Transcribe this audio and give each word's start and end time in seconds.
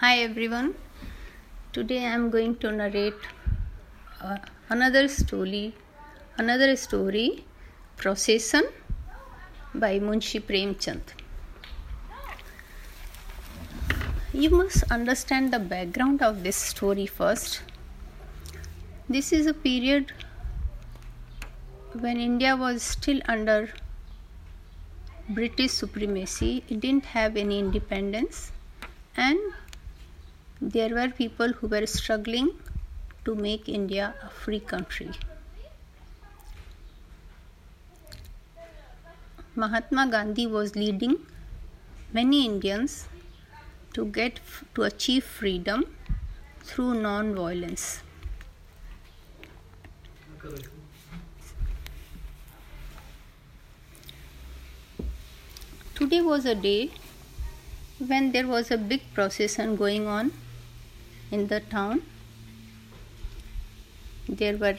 Hi 0.00 0.18
everyone. 0.18 0.74
Today 1.72 1.98
I 2.04 2.10
am 2.16 2.30
going 2.30 2.54
to 2.58 2.70
narrate 2.70 3.24
uh, 4.20 4.36
another 4.68 5.08
story, 5.08 5.74
another 6.36 6.76
story, 6.76 7.44
Procession 7.96 8.68
by 9.74 9.98
Munshi 9.98 10.40
Premchand. 10.40 11.00
You 14.32 14.50
must 14.50 14.84
understand 14.92 15.52
the 15.52 15.58
background 15.58 16.22
of 16.22 16.44
this 16.44 16.54
story 16.54 17.06
first. 17.06 17.62
This 19.08 19.32
is 19.32 19.46
a 19.48 19.54
period 19.68 20.12
when 21.92 22.18
India 22.18 22.54
was 22.54 22.84
still 22.84 23.20
under 23.26 23.70
British 25.28 25.72
supremacy. 25.72 26.62
It 26.68 26.78
didn't 26.78 27.06
have 27.16 27.36
any 27.36 27.58
independence 27.58 28.52
and 29.16 29.40
there 30.60 30.90
were 30.90 31.08
people 31.08 31.52
who 31.52 31.68
were 31.68 31.86
struggling 31.86 32.50
to 33.24 33.34
make 33.34 33.68
India 33.68 34.14
a 34.22 34.28
free 34.28 34.58
country. 34.58 35.10
Mahatma 39.54 40.08
Gandhi 40.08 40.46
was 40.46 40.74
leading 40.74 41.16
many 42.12 42.44
Indians 42.44 43.08
to 43.94 44.04
get 44.06 44.40
to 44.74 44.82
achieve 44.82 45.24
freedom 45.24 45.84
through 46.60 46.94
non 46.94 47.34
violence. 47.34 48.02
Today 55.94 56.20
was 56.20 56.44
a 56.46 56.54
day 56.54 56.90
when 57.98 58.30
there 58.32 58.46
was 58.46 58.70
a 58.70 58.78
big 58.78 59.02
procession 59.14 59.74
going 59.74 60.06
on 60.06 60.30
in 61.30 61.46
the 61.48 61.60
town. 61.60 62.02
There 64.28 64.56
were 64.56 64.76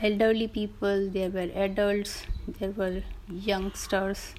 elderly 0.00 0.48
people, 0.48 1.08
there 1.10 1.30
were 1.30 1.50
adults, 1.54 2.24
there 2.46 2.70
were 2.70 3.02
youngsters, 3.28 4.34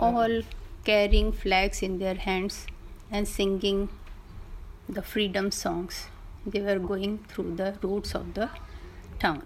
all 0.00 0.42
carrying 0.84 1.32
flags 1.32 1.82
in 1.82 1.98
their 1.98 2.14
hands 2.14 2.66
and 3.10 3.28
singing 3.28 3.88
the 4.88 5.02
freedom 5.02 5.50
songs. 5.50 6.08
They 6.46 6.60
were 6.60 6.78
going 6.78 7.18
through 7.28 7.54
the 7.56 7.76
roads 7.82 8.14
of 8.14 8.34
the 8.34 8.50
town. 9.18 9.42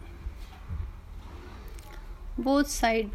Both 2.38 2.68
sides, 2.68 3.10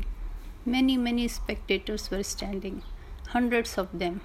many, 0.65 0.97
many 0.97 1.27
spectators 1.27 2.11
were 2.11 2.23
standing, 2.23 2.83
hundreds 3.27 3.77
of 3.77 3.97
them 3.97 4.21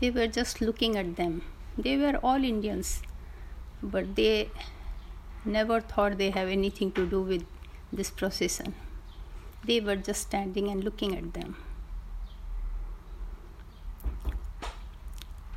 they 0.00 0.10
were 0.10 0.26
just 0.26 0.60
looking 0.60 0.96
at 0.96 1.16
them. 1.16 1.42
They 1.78 1.96
were 1.96 2.16
all 2.22 2.42
Indians, 2.44 3.02
but 3.82 4.14
they 4.16 4.50
never 5.44 5.80
thought 5.80 6.18
they 6.18 6.30
have 6.30 6.48
anything 6.48 6.92
to 6.92 7.06
do 7.06 7.20
with 7.22 7.44
this 7.92 8.10
procession. 8.10 8.74
They 9.64 9.80
were 9.80 9.96
just 9.96 10.22
standing 10.22 10.68
and 10.68 10.84
looking 10.84 11.16
at 11.16 11.32
them. 11.34 11.56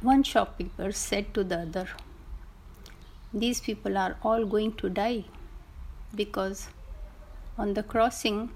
One 0.02 0.23
shopkeeper 0.23 0.92
said 0.92 1.34
to 1.34 1.44
the 1.44 1.59
other, 1.62 1.88
These 3.34 3.62
people 3.62 3.98
are 3.98 4.16
all 4.24 4.46
going 4.46 4.74
to 4.76 4.90
die 4.90 5.26
because 6.16 6.70
on 7.58 7.74
the 7.74 7.84
crossing 7.84 8.50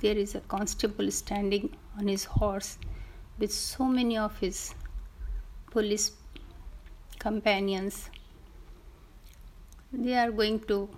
there 0.00 0.16
is 0.16 0.34
a 0.34 0.40
constable 0.40 1.10
standing 1.10 1.74
on 1.98 2.08
his 2.08 2.24
horse 2.24 2.76
with 3.38 3.52
so 3.52 3.84
many 3.84 4.16
of 4.18 4.38
his 4.38 4.74
police 5.70 6.12
companions. 7.18 8.10
They 9.92 10.14
are 10.14 10.30
going 10.30 10.60
to 10.72 10.88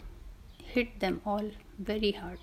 hit 0.65 0.99
them 1.01 1.21
all 1.25 1.51
very 1.79 2.13
hard. 2.13 2.39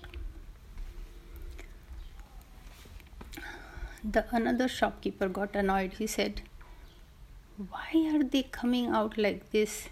The 4.04 4.24
another 4.30 4.68
shopkeeper 4.68 5.28
got 5.28 5.56
annoyed. 5.56 5.94
He 5.94 6.06
said, 6.06 6.42
Why 7.56 8.10
are 8.14 8.22
they 8.22 8.42
coming 8.44 8.86
out 8.86 9.18
like 9.18 9.50
this? 9.50 9.88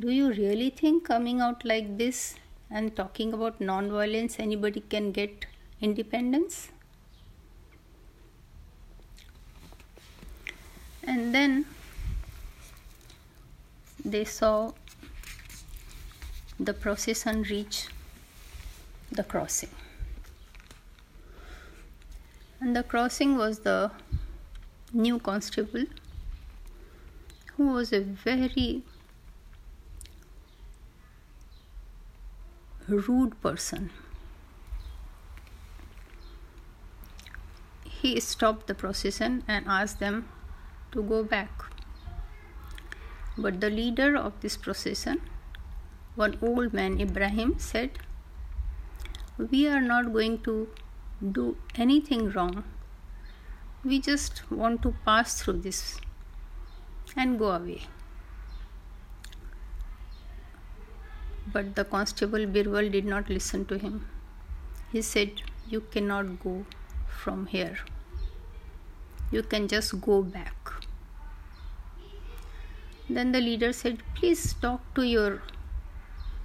Do 0.00 0.10
you 0.10 0.30
really 0.32 0.70
think 0.70 1.04
coming 1.04 1.40
out 1.40 1.64
like 1.64 1.96
this 1.98 2.34
and 2.70 2.96
talking 2.96 3.32
about 3.32 3.60
non 3.60 3.90
violence 3.90 4.40
anybody 4.40 4.80
can 4.80 5.12
get 5.12 5.46
independence? 5.80 6.70
And 11.06 11.34
then 11.34 11.66
they 14.04 14.24
saw 14.24 14.72
the 16.58 16.74
procession 16.74 17.42
reach 17.42 17.88
the 19.10 19.24
crossing. 19.24 19.70
And 22.60 22.74
the 22.74 22.82
crossing 22.82 23.36
was 23.36 23.60
the 23.60 23.90
new 24.92 25.18
constable 25.18 25.84
who 27.56 27.72
was 27.72 27.92
a 27.92 28.00
very 28.00 28.82
rude 32.88 33.40
person. 33.40 33.90
He 37.84 38.20
stopped 38.20 38.66
the 38.66 38.74
procession 38.74 39.44
and 39.48 39.66
asked 39.66 39.98
them 39.98 40.28
to 40.94 41.02
go 41.02 41.22
back. 41.22 41.64
But 43.36 43.60
the 43.60 43.70
leader 43.70 44.16
of 44.16 44.40
this 44.40 44.56
procession, 44.56 45.20
one 46.14 46.38
old 46.40 46.72
man, 46.72 47.00
Ibrahim, 47.00 47.54
said, 47.58 47.98
We 49.36 49.66
are 49.66 49.80
not 49.80 50.12
going 50.12 50.38
to 50.42 50.68
do 51.38 51.56
anything 51.74 52.30
wrong. 52.30 52.64
We 53.84 54.00
just 54.00 54.50
want 54.50 54.82
to 54.82 54.94
pass 55.04 55.42
through 55.42 55.58
this 55.62 56.00
and 57.16 57.38
go 57.38 57.50
away. 57.50 57.82
But 61.52 61.74
the 61.74 61.84
constable 61.84 62.46
Birbal 62.46 62.90
did 62.90 63.04
not 63.04 63.28
listen 63.28 63.66
to 63.66 63.78
him. 63.78 64.06
He 64.92 65.02
said, 65.02 65.42
You 65.68 65.80
cannot 65.80 66.38
go 66.42 66.64
from 67.08 67.46
here. 67.46 67.78
You 69.30 69.42
can 69.42 69.68
just 69.68 70.00
go 70.00 70.22
back. 70.22 70.63
Then 73.08 73.32
the 73.32 73.40
leader 73.40 73.72
said, 73.72 74.02
Please 74.14 74.54
talk 74.54 74.94
to 74.94 75.02
your 75.02 75.42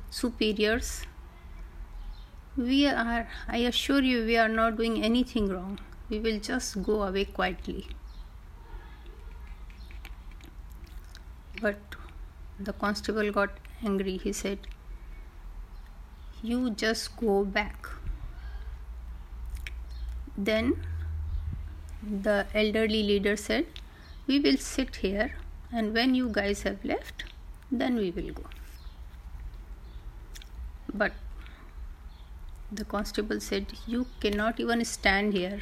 superiors. 0.10 1.06
We 2.58 2.88
are, 2.88 3.28
I 3.48 3.58
assure 3.60 4.02
you, 4.02 4.26
we 4.26 4.36
are 4.38 4.50
not 4.50 4.76
doing 4.76 5.02
anything 5.04 5.48
wrong. 5.48 5.80
We 6.10 6.20
will 6.20 6.40
just 6.40 6.84
go 6.84 7.04
away 7.04 7.26
quietly. 7.26 7.88
But 11.62 11.78
the 12.60 12.74
constable 12.74 13.32
got 13.32 13.52
angry. 13.86 14.18
He 14.18 14.34
said, 14.34 14.60
You 16.42 16.72
just 16.72 17.16
go 17.16 17.46
back. 17.46 17.88
Then 20.38 20.86
the 22.02 22.48
elderly 22.54 23.04
leader 23.04 23.38
said, 23.38 23.68
We 24.28 24.40
will 24.42 24.58
sit 24.58 24.98
here 24.98 25.32
and 25.72 25.94
when 25.94 26.16
you 26.16 26.30
guys 26.30 26.64
have 26.64 26.84
left 26.84 27.26
then 27.72 27.96
we 27.96 28.12
will 28.12 28.32
go. 28.34 28.44
But 30.94 31.14
the 32.72 32.86
constable 32.86 33.40
said 33.40 33.68
you 33.88 34.08
cannot 34.20 34.60
even 34.60 34.84
stand 34.86 35.34
here. 35.34 35.60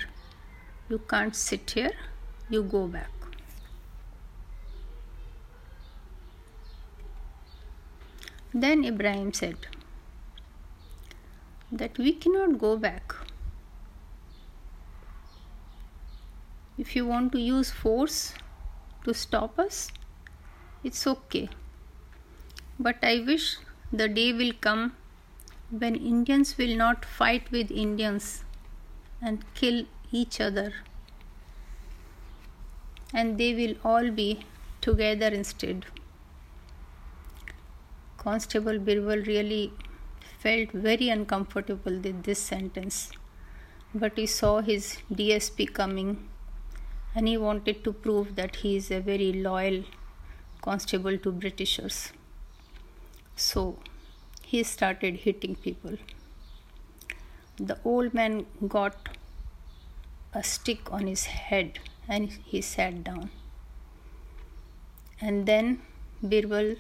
You 0.90 1.00
can't 1.00 1.36
sit 1.36 1.72
here. 1.72 1.92
You 2.50 2.64
go 2.64 2.88
back. 2.88 3.10
Then 8.54 8.86
ibrahim 8.86 9.34
said 9.34 9.58
that 11.72 11.98
we 11.98 12.14
cannot 12.14 12.58
go 12.58 12.78
back. 12.78 13.14
If 16.78 16.96
you 16.96 17.06
want 17.06 17.32
to 17.34 17.40
use 17.40 17.72
force 17.72 18.34
to 19.04 19.14
stop 19.14 19.60
us 19.60 19.92
it's 20.84 21.06
okay. 21.08 21.50
But 22.80 22.98
I 23.02 23.20
wish 23.26 23.58
the 23.92 24.08
day 24.08 24.34
will 24.34 24.54
come 24.54 24.96
when 25.70 25.96
Indians 25.96 26.58
will 26.58 26.76
not 26.76 27.04
fight 27.04 27.52
with 27.52 27.72
Indians 27.72 28.44
and 29.22 29.44
kill 29.56 29.86
each 30.12 30.40
other. 30.40 30.74
And 33.14 33.38
they 33.38 33.54
will 33.54 33.76
all 33.84 34.12
be 34.12 34.46
together 34.82 35.28
instead. 35.28 35.86
Constable 38.18 38.80
birbal 38.80 39.26
really 39.26 39.74
felt 40.40 40.72
very 40.72 41.10
uncomfortable 41.10 41.98
with 42.00 42.24
this 42.24 42.40
sentence, 42.40 43.12
but 43.94 44.18
he 44.18 44.26
saw 44.26 44.62
his 44.62 44.98
DSP 45.12 45.74
coming 45.74 46.28
and 47.16 47.28
he 47.28 47.38
wanted 47.38 47.84
to 47.84 47.94
prove 47.94 48.36
that 48.36 48.58
he 48.58 48.76
is 48.76 48.92
a 48.92 49.00
very 49.00 49.34
loyal 49.34 49.84
constable 50.68 51.18
to 51.26 51.32
Britishers. 51.32 52.12
So 53.38 53.78
he 54.44 54.64
started 54.64 55.20
hitting 55.26 55.56
people. 55.56 55.98
The 57.56 57.78
old 57.86 58.14
man 58.14 58.46
got 58.68 59.10
a 60.34 60.44
stick 60.44 60.92
on 60.92 61.08
his 61.08 61.26
head 61.26 61.80
and 62.10 62.30
he 62.52 62.62
sat 62.62 63.02
down. 63.06 63.30
And 65.22 65.46
then 65.46 65.82
Birbal 66.22 66.76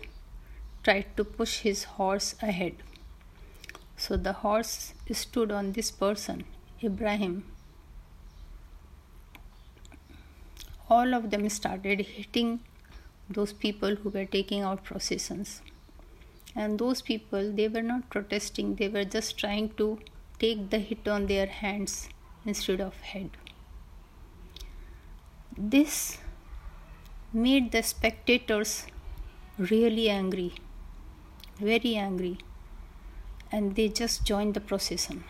tried 0.84 1.16
to 1.16 1.24
push 1.24 1.60
his 1.60 1.84
horse 1.95 2.36
ahead. 2.42 2.84
So 3.95 4.18
the 4.18 4.34
horse 4.44 4.94
stood 5.12 5.51
on 5.51 5.72
this 5.72 5.92
person, 5.92 6.44
Ibrahim. 6.84 7.44
All 10.89 11.13
of 11.13 11.30
them 11.31 11.50
started 11.50 12.01
hitting 12.01 12.60
those 13.29 13.53
people 13.53 13.95
who 13.95 14.09
were 14.09 14.25
taking 14.25 14.62
out 14.62 14.83
processions. 14.83 15.62
And 16.56 16.79
those 16.79 17.01
people, 17.01 17.51
they 17.51 17.68
were 17.68 17.81
not 17.81 18.09
protesting, 18.09 18.75
they 18.75 18.89
were 18.89 19.06
just 19.06 19.38
trying 19.38 19.69
to 19.77 20.00
take 20.39 20.69
the 20.69 20.79
hit 20.79 21.07
on 21.07 21.27
their 21.27 21.47
hands 21.47 22.09
instead 22.45 22.81
of 22.81 22.95
head. 23.01 23.31
This 25.57 26.19
made 27.33 27.71
the 27.71 27.83
spectators 27.83 28.85
really 29.57 30.09
angry, 30.09 30.53
very 31.59 31.95
angry, 31.95 32.38
and 33.51 33.75
they 33.75 33.89
just 33.89 34.24
joined 34.24 34.53
the 34.53 34.62
procession. 34.62 35.24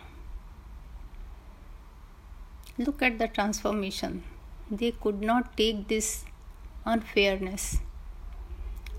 Look 2.76 3.02
at 3.02 3.18
the 3.18 3.26
transformation. 3.26 4.22
They 4.70 4.92
could 4.92 5.20
not 5.20 5.56
take 5.56 5.88
this 5.88 6.24
unfairness. 6.84 7.78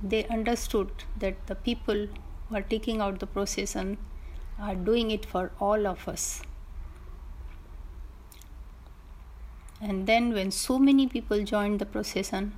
They 0.01 0.25
understood 0.27 0.91
that 1.17 1.47
the 1.47 1.55
people 1.55 2.07
who 2.47 2.55
are 2.55 2.61
taking 2.61 3.01
out 3.01 3.19
the 3.19 3.27
procession 3.27 3.97
are 4.59 4.75
doing 4.75 5.11
it 5.11 5.25
for 5.25 5.51
all 5.59 5.87
of 5.87 6.07
us. 6.07 6.41
And 9.81 10.07
then, 10.07 10.33
when 10.33 10.51
so 10.51 10.77
many 10.77 11.07
people 11.07 11.43
joined 11.43 11.79
the 11.79 11.85
procession, 11.85 12.53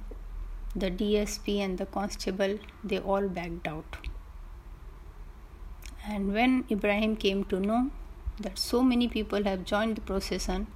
the 0.75 0.89
DSP 0.89 1.59
and 1.59 1.77
the 1.77 1.85
constable 1.85 2.57
they 2.83 2.99
all 2.99 3.27
backed 3.27 3.67
out. 3.67 3.97
And 6.07 6.33
when 6.33 6.65
Ibrahim 6.71 7.15
came 7.15 7.43
to 7.45 7.59
know 7.59 7.91
that 8.39 8.57
so 8.57 8.81
many 8.81 9.07
people 9.07 9.43
have 9.43 9.65
joined 9.65 9.97
the 9.97 10.01
procession, 10.01 10.67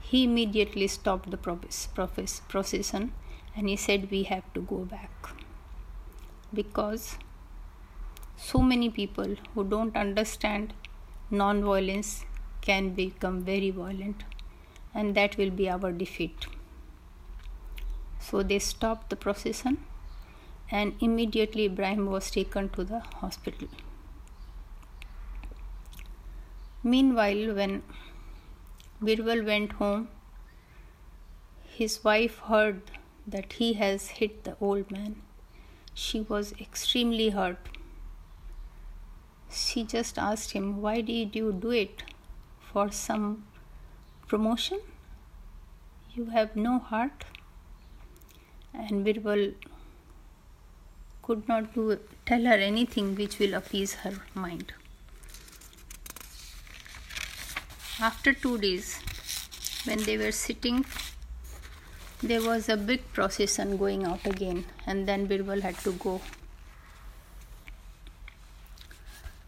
he 0.00 0.24
immediately 0.24 0.88
stopped 0.88 1.30
the 1.30 1.36
process 1.36 2.40
procession 2.48 3.12
and 3.54 3.68
he 3.68 3.76
said, 3.76 4.10
We 4.10 4.24
have 4.24 4.52
to 4.54 4.60
go 4.60 4.78
back. 4.78 5.41
Because 6.52 7.18
so 8.36 8.60
many 8.60 8.90
people 8.90 9.36
who 9.54 9.64
don't 9.64 9.96
understand 9.96 10.74
non 11.30 11.62
violence 11.62 12.24
can 12.60 12.90
become 12.94 13.42
very 13.42 13.70
violent 13.70 14.24
and 14.94 15.14
that 15.14 15.36
will 15.36 15.50
be 15.50 15.68
our 15.68 15.92
defeat. 15.92 16.46
So 18.20 18.42
they 18.42 18.58
stopped 18.58 19.10
the 19.10 19.16
procession 19.16 19.78
and 20.70 20.94
immediately 21.00 21.66
Ibrahim 21.66 22.06
was 22.06 22.30
taken 22.30 22.68
to 22.70 22.84
the 22.84 23.00
hospital. 23.00 23.68
Meanwhile, 26.82 27.54
when 27.54 27.82
Birbal 29.00 29.44
went 29.44 29.72
home, 29.72 30.08
his 31.64 32.02
wife 32.04 32.38
heard 32.38 32.82
that 33.26 33.54
he 33.54 33.74
has 33.74 34.08
hit 34.20 34.44
the 34.44 34.56
old 34.60 34.90
man. 34.90 35.22
She 35.94 36.20
was 36.20 36.52
extremely 36.60 37.30
hurt. 37.30 37.68
She 39.50 39.84
just 39.84 40.18
asked 40.18 40.52
him, 40.52 40.80
Why 40.80 41.00
did 41.00 41.36
you 41.36 41.52
do 41.52 41.70
it? 41.70 42.02
For 42.72 42.90
some 42.90 43.44
promotion? 44.26 44.80
You 46.14 46.26
have 46.26 46.56
no 46.56 46.78
heart? 46.78 47.24
And 48.72 49.04
Birbal 49.04 49.52
could 51.22 51.46
not 51.46 51.74
do, 51.74 51.98
tell 52.24 52.44
her 52.44 52.54
anything 52.54 53.14
which 53.14 53.38
will 53.38 53.54
appease 53.54 53.94
her 53.94 54.14
mind. 54.34 54.72
After 58.00 58.32
two 58.32 58.58
days, 58.58 58.98
when 59.84 60.02
they 60.02 60.16
were 60.16 60.32
sitting, 60.32 60.84
there 62.22 62.42
was 62.42 62.68
a 62.68 62.76
big 62.76 63.12
procession 63.12 63.76
going 63.76 64.04
out 64.04 64.24
again, 64.26 64.64
and 64.86 65.08
then 65.08 65.26
Birbal 65.26 65.60
had 65.60 65.76
to 65.78 65.92
go 65.92 66.20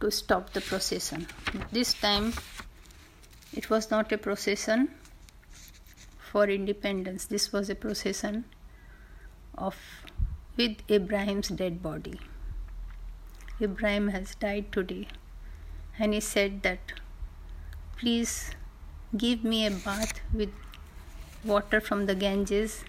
to 0.01 0.11
stop 0.11 0.53
the 0.53 0.61
procession. 0.61 1.27
This 1.71 1.95
time, 1.95 2.33
it 3.53 3.71
was 3.71 3.91
not 3.91 4.11
a 4.13 4.19
procession 4.19 4.89
for 6.33 6.49
independence. 6.49 7.27
This 7.27 7.53
was 7.53 7.71
a 7.71 7.75
procession 7.77 8.45
of 9.57 9.77
with 10.57 10.77
Ibrahim's 10.91 11.49
dead 11.49 11.83
body. 11.83 12.21
Ibrahim 13.61 14.09
has 14.09 14.35
died 14.35 14.73
today, 14.73 15.07
and 15.99 16.13
he 16.13 16.21
said 16.21 16.63
that 16.63 16.93
please 17.97 18.51
give 19.17 19.45
me 19.45 19.65
a 19.65 19.71
bath 19.71 20.21
with 20.33 20.51
water 21.45 21.81
from 21.81 22.07
the 22.07 22.15
Ganges 22.15 22.85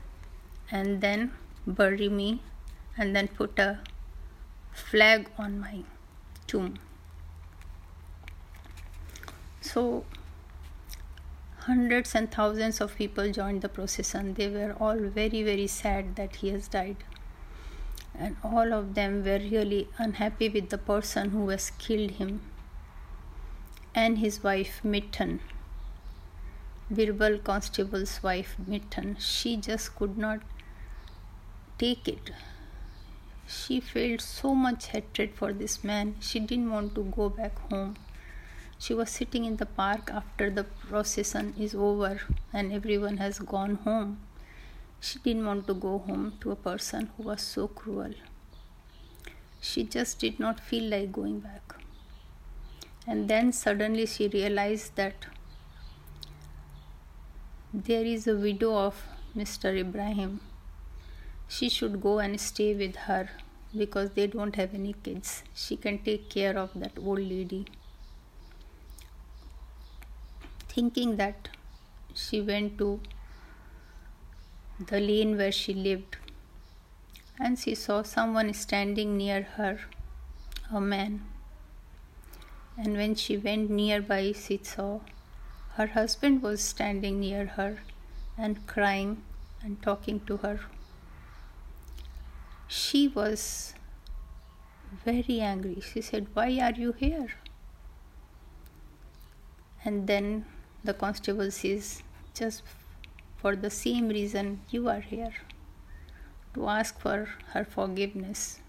and 0.71 1.01
then 1.01 1.31
bury 1.67 2.09
me 2.09 2.41
and 2.97 3.15
then 3.15 3.27
put 3.27 3.59
a 3.59 3.79
flag 4.73 5.29
on 5.37 5.59
my 5.59 5.83
tomb. 6.47 6.75
So 9.61 10.05
hundreds 11.59 12.13
and 12.13 12.31
thousands 12.31 12.79
of 12.79 12.95
people 12.95 13.31
joined 13.31 13.61
the 13.61 13.69
procession. 13.69 14.33
They 14.35 14.49
were 14.49 14.75
all 14.79 14.97
very, 14.97 15.41
very 15.43 15.67
sad 15.67 16.15
that 16.15 16.37
he 16.37 16.49
has 16.49 16.67
died. 16.67 16.97
And 18.17 18.37
all 18.43 18.73
of 18.73 18.93
them 18.95 19.23
were 19.25 19.39
really 19.39 19.89
unhappy 19.97 20.47
with 20.47 20.69
the 20.69 20.77
person 20.77 21.31
who 21.31 21.49
has 21.49 21.71
killed 21.71 22.11
him 22.11 22.41
and 23.93 24.19
his 24.19 24.43
wife 24.43 24.81
Mitten. 24.83 25.39
Birbal 26.91 27.39
Constable's 27.39 28.21
wife 28.21 28.55
Mitten. 28.67 29.17
She 29.19 29.57
just 29.57 29.95
could 29.95 30.19
not 30.19 30.41
take 31.79 32.07
it. 32.07 32.29
She 33.47 33.79
felt 33.79 34.21
so 34.21 34.53
much 34.53 34.87
hatred 34.87 35.31
for 35.33 35.51
this 35.51 35.83
man. 35.83 36.15
She 36.19 36.39
didn't 36.39 36.69
want 36.69 36.93
to 36.93 37.03
go 37.05 37.29
back 37.29 37.57
home. 37.71 37.95
She 38.77 38.93
was 38.93 39.09
sitting 39.09 39.45
in 39.45 39.55
the 39.55 39.65
park 39.65 40.11
after 40.13 40.51
the 40.51 40.63
procession 40.63 41.55
is 41.57 41.73
over 41.73 42.21
and 42.53 42.71
everyone 42.71 43.17
has 43.17 43.39
gone 43.39 43.75
home. 43.75 44.19
She 44.99 45.17
didn't 45.19 45.45
want 45.45 45.65
to 45.65 45.73
go 45.73 45.97
home 45.97 46.33
to 46.41 46.51
a 46.51 46.55
person 46.55 47.09
who 47.17 47.23
was 47.23 47.41
so 47.41 47.67
cruel. 47.67 48.13
She 49.59 49.83
just 49.83 50.19
did 50.19 50.39
not 50.39 50.59
feel 50.59 50.83
like 50.83 51.11
going 51.11 51.39
back. 51.39 51.75
And 53.07 53.27
then 53.27 53.51
suddenly 53.53 54.05
she 54.05 54.27
realized 54.27 54.95
that 54.97 55.25
there 57.83 58.05
is 58.05 58.25
a 58.25 58.35
widow 58.37 58.73
of 58.73 59.03
Mr. 59.35 59.77
Ibrahim. 59.77 60.39
She 61.49 61.67
should 61.67 62.01
go 62.01 62.19
and 62.19 62.39
stay 62.39 62.73
with 62.73 62.95
her 62.95 63.29
because 63.77 64.11
they 64.11 64.27
don't 64.27 64.55
have 64.55 64.73
any 64.73 64.93
kids. 64.93 65.43
She 65.53 65.75
can 65.75 65.97
take 65.99 66.29
care 66.29 66.57
of 66.57 66.69
that 66.75 66.93
old 66.97 67.19
lady 67.19 67.65
thinking 70.69 71.17
that 71.17 71.49
she 72.13 72.39
went 72.39 72.77
to 72.77 73.01
the 74.79 75.01
lane 75.01 75.35
where 75.35 75.51
she 75.51 75.73
lived 75.73 76.15
and 77.37 77.59
she 77.59 77.75
saw 77.75 78.03
someone 78.03 78.53
standing 78.53 79.17
near 79.17 79.41
her, 79.57 79.81
a 80.71 80.79
man. 80.79 81.25
And 82.77 82.95
when 82.95 83.15
she 83.15 83.35
went 83.35 83.69
nearby, 83.69 84.31
she 84.31 84.61
saw 84.63 85.01
her 85.75 85.87
husband 85.87 86.41
was 86.41 86.61
standing 86.61 87.19
near 87.19 87.45
her 87.45 87.79
and 88.37 88.65
crying 88.65 89.21
and 89.61 89.81
talking 89.81 90.19
to 90.21 90.37
her. 90.37 90.59
She 92.67 93.07
was 93.07 93.73
very 95.03 95.41
angry. 95.41 95.81
She 95.81 96.01
said, 96.01 96.27
Why 96.33 96.59
are 96.59 96.71
you 96.71 96.93
here? 96.93 97.27
And 99.83 100.07
then 100.07 100.45
the 100.83 100.93
constable 100.93 101.51
says, 101.51 102.03
Just 102.33 102.63
for 103.37 103.55
the 103.55 103.69
same 103.69 104.07
reason 104.09 104.61
you 104.69 104.87
are 104.89 105.01
here 105.01 105.33
to 106.53 106.67
ask 106.69 106.99
for 106.99 107.29
her 107.53 107.65
forgiveness 107.65 108.59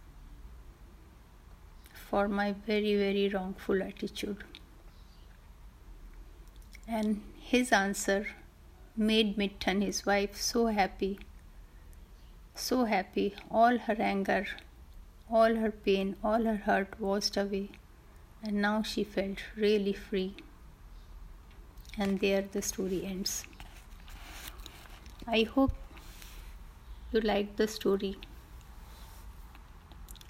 for 1.94 2.28
my 2.28 2.52
very, 2.66 2.96
very 2.96 3.28
wrongful 3.28 3.82
attitude. 3.82 4.44
And 6.88 7.22
his 7.40 7.72
answer 7.72 8.28
made 8.96 9.36
Mittan, 9.36 9.82
his 9.82 10.06
wife, 10.06 10.36
so 10.40 10.66
happy. 10.66 11.18
So 12.54 12.84
happy. 12.84 13.34
All 13.50 13.78
her 13.78 13.96
anger, 13.98 14.46
all 15.30 15.56
her 15.56 15.70
pain, 15.70 16.16
all 16.22 16.44
her 16.44 16.56
hurt 16.56 17.00
washed 17.00 17.36
away. 17.36 17.70
And 18.42 18.62
now 18.62 18.82
she 18.82 19.02
felt 19.02 19.38
really 19.56 19.92
free. 19.92 20.34
And 21.98 22.20
there 22.20 22.44
the 22.52 22.62
story 22.62 23.04
ends. 23.04 23.44
I 25.26 25.42
hope 25.42 25.72
you 27.10 27.20
liked 27.20 27.56
the 27.56 27.66
story. 27.66 28.16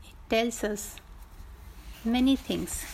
It 0.05 0.31
tells 0.31 0.65
us 0.65 0.97
many 2.05 2.37
things 2.37 2.85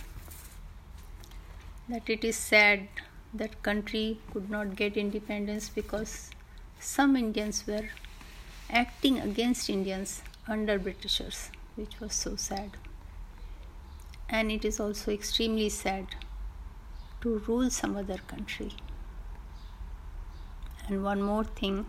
that 1.88 2.10
it 2.10 2.24
is 2.24 2.36
sad 2.36 2.88
that 3.34 3.62
country 3.62 4.18
could 4.32 4.50
not 4.50 4.76
get 4.76 4.96
independence 4.96 5.68
because 5.68 6.30
some 6.78 7.16
Indians 7.16 7.66
were 7.66 7.88
acting 8.70 9.18
against 9.20 9.70
Indians 9.70 10.22
under 10.48 10.78
Britishers, 10.78 11.50
which 11.76 12.00
was 12.00 12.14
so 12.14 12.36
sad. 12.36 12.70
And 14.28 14.50
it 14.50 14.64
is 14.64 14.80
also 14.80 15.12
extremely 15.12 15.68
sad 15.68 16.06
to 17.20 17.38
rule 17.46 17.70
some 17.70 17.96
other 17.96 18.18
country. 18.26 18.72
And 20.88 21.04
one 21.04 21.22
more 21.22 21.44
thing, 21.44 21.86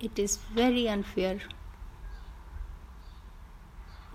it 0.00 0.18
is 0.18 0.36
very 0.36 0.88
unfair 0.88 1.40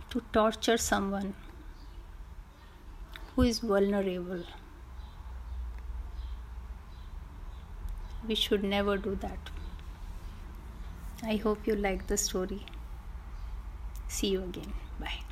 to 0.10 0.22
torture 0.34 0.78
someone 0.78 1.34
who 3.36 3.44
is 3.44 3.60
vulnerable. 3.60 4.44
We 8.28 8.34
should 8.34 8.64
never 8.64 8.98
do 8.98 9.14
that. 9.18 9.52
I 11.24 11.38
hope 11.38 11.66
you 11.66 11.76
like 11.76 12.06
the 12.06 12.18
story. 12.18 12.66
See 14.08 14.28
you 14.28 14.44
again. 14.44 14.74
Bye. 15.00 15.24